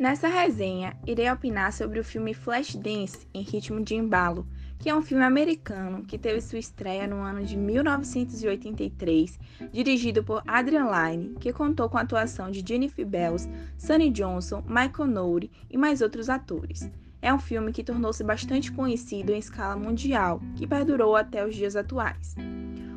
Nessa 0.00 0.28
resenha, 0.28 0.96
irei 1.06 1.30
opinar 1.30 1.74
sobre 1.74 2.00
o 2.00 2.04
filme 2.04 2.32
Flashdance 2.32 3.28
em 3.34 3.42
Ritmo 3.42 3.84
de 3.84 3.94
Embalo, 3.94 4.46
que 4.78 4.88
é 4.88 4.96
um 4.96 5.02
filme 5.02 5.22
americano 5.22 6.06
que 6.06 6.16
teve 6.16 6.40
sua 6.40 6.58
estreia 6.58 7.06
no 7.06 7.16
ano 7.16 7.44
de 7.44 7.54
1983, 7.54 9.38
dirigido 9.70 10.24
por 10.24 10.42
Adrian 10.46 10.86
Lyne, 10.86 11.34
que 11.38 11.52
contou 11.52 11.86
com 11.90 11.98
a 11.98 12.00
atuação 12.00 12.50
de 12.50 12.64
Jennifer 12.66 13.06
Bells, 13.06 13.46
Sonny 13.76 14.08
Johnson, 14.08 14.64
Michael 14.66 15.10
Nouri 15.10 15.50
e 15.68 15.76
mais 15.76 16.00
outros 16.00 16.30
atores. 16.30 16.90
É 17.20 17.30
um 17.34 17.38
filme 17.38 17.70
que 17.70 17.84
tornou-se 17.84 18.24
bastante 18.24 18.72
conhecido 18.72 19.32
em 19.32 19.38
escala 19.38 19.76
mundial, 19.76 20.40
que 20.56 20.66
perdurou 20.66 21.14
até 21.14 21.46
os 21.46 21.54
dias 21.54 21.76
atuais. 21.76 22.34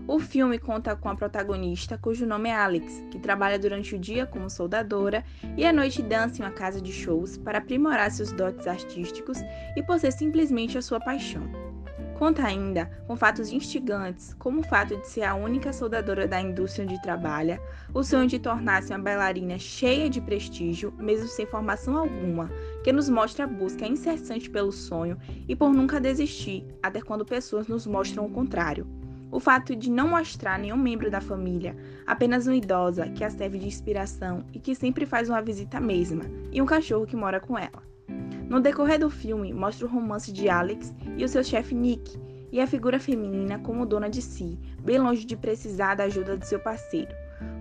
O 0.05 0.19
filme 0.19 0.59
conta 0.59 0.97
com 0.97 1.07
a 1.07 1.15
protagonista, 1.15 1.97
cujo 1.97 2.25
nome 2.25 2.49
é 2.49 2.55
Alex, 2.55 3.01
que 3.09 3.17
trabalha 3.17 3.57
durante 3.57 3.95
o 3.95 3.99
dia 3.99 4.25
como 4.25 4.49
soldadora 4.49 5.23
e 5.55 5.65
à 5.65 5.71
noite 5.71 6.01
dança 6.01 6.41
em 6.41 6.45
uma 6.45 6.51
casa 6.51 6.81
de 6.81 6.91
shows 6.91 7.37
para 7.37 7.59
aprimorar 7.59 8.11
seus 8.11 8.33
dotes 8.33 8.67
artísticos 8.67 9.37
e 9.77 9.81
por 9.81 9.97
ser 9.97 10.11
simplesmente 10.11 10.77
a 10.77 10.81
sua 10.81 10.99
paixão. 10.99 11.49
Conta 12.19 12.45
ainda 12.45 12.85
com 13.07 13.15
fatos 13.15 13.49
instigantes, 13.49 14.33
como 14.33 14.59
o 14.59 14.63
fato 14.63 14.97
de 14.97 15.07
ser 15.07 15.23
a 15.23 15.35
única 15.35 15.71
soldadora 15.71 16.27
da 16.27 16.39
indústria 16.39 16.85
onde 16.85 17.01
trabalha, 17.01 17.61
o 17.93 18.03
sonho 18.03 18.27
de 18.27 18.39
tornar-se 18.39 18.91
uma 18.91 18.99
bailarina 18.99 19.57
cheia 19.57 20.09
de 20.09 20.19
prestígio, 20.19 20.93
mesmo 20.97 21.29
sem 21.29 21.45
formação 21.45 21.97
alguma, 21.97 22.51
que 22.83 22.91
nos 22.91 23.07
mostra 23.07 23.45
a 23.45 23.47
busca 23.47 23.87
incessante 23.87 24.49
pelo 24.49 24.71
sonho 24.71 25.17
e 25.47 25.55
por 25.55 25.71
nunca 25.73 25.99
desistir, 25.99 26.67
até 26.83 27.01
quando 27.01 27.25
pessoas 27.25 27.67
nos 27.67 27.87
mostram 27.87 28.25
o 28.25 28.29
contrário. 28.29 29.02
O 29.33 29.39
fato 29.39 29.75
de 29.75 29.89
não 29.89 30.09
mostrar 30.09 30.59
nenhum 30.59 30.77
membro 30.77 31.09
da 31.09 31.19
família, 31.19 31.75
apenas 32.05 32.45
uma 32.45 32.55
idosa 32.55 33.09
que 33.09 33.23
a 33.23 33.31
serve 33.31 33.57
de 33.57 33.65
inspiração 33.65 34.45
e 34.53 34.59
que 34.59 34.75
sempre 34.75 35.07
faz 35.07 35.27
uma 35.27 35.41
visita 35.41 35.79
mesma, 35.79 36.23
e 36.51 36.61
um 36.61 36.67
cachorro 36.67 37.07
que 37.07 37.15
mora 37.15 37.39
com 37.39 37.57
ela. 37.57 37.81
No 38.47 38.61
decorrer 38.61 38.99
do 38.99 39.09
filme, 39.09 39.51
mostra 39.51 39.87
o 39.87 39.89
romance 39.89 40.31
de 40.31 40.47
Alex 40.49 40.93
e 41.17 41.25
o 41.25 41.27
seu 41.27 41.43
chefe 41.43 41.73
Nick, 41.73 42.15
e 42.51 42.61
a 42.61 42.67
figura 42.67 42.99
feminina 42.99 43.57
como 43.57 43.87
dona 43.87 44.07
de 44.07 44.21
si, 44.21 44.59
bem 44.83 44.99
longe 44.99 45.25
de 45.25 45.35
precisar 45.35 45.95
da 45.95 46.03
ajuda 46.03 46.37
de 46.37 46.47
seu 46.47 46.59
parceiro. 46.59 47.11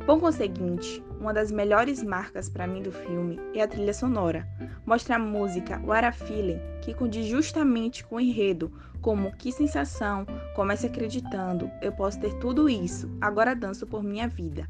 Por 0.05 0.20
conseguinte, 0.20 1.03
uma 1.23 1.33
das 1.33 1.53
melhores 1.53 2.03
marcas 2.03 2.48
para 2.48 2.67
mim 2.67 2.83
do 2.83 2.91
filme 2.91 3.39
é 3.55 3.62
a 3.62 3.69
trilha 3.69 3.95
sonora. 3.95 4.47
Mostra 4.84 5.15
a 5.15 5.19
música 5.20 5.81
What 5.87 6.05
a 6.05 6.11
Feeling, 6.11 6.59
que 6.83 6.92
condiz 6.92 7.27
justamente 7.27 8.05
com 8.05 8.17
o 8.17 8.20
enredo, 8.20 8.73
como 9.01 9.33
que 9.37 9.53
sensação, 9.53 10.27
comece 10.56 10.87
acreditando, 10.87 11.70
eu 11.81 11.92
posso 11.92 12.20
ter 12.20 12.34
tudo 12.39 12.69
isso, 12.69 13.09
agora 13.20 13.55
danço 13.55 13.87
por 13.87 14.03
minha 14.03 14.27
vida. 14.27 14.69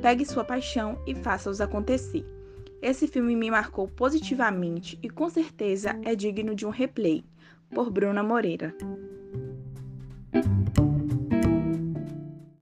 Pegue 0.00 0.24
sua 0.24 0.44
paixão 0.44 0.96
e 1.04 1.16
faça-os 1.16 1.60
acontecer. 1.60 2.24
Esse 2.80 3.08
filme 3.08 3.34
me 3.34 3.50
marcou 3.50 3.88
positivamente 3.88 4.96
e 5.02 5.10
com 5.10 5.28
certeza 5.28 5.98
é 6.04 6.14
digno 6.14 6.54
de 6.54 6.64
um 6.64 6.70
replay. 6.70 7.24
Por 7.70 7.90
Bruna 7.90 8.22
Moreira. 8.22 8.72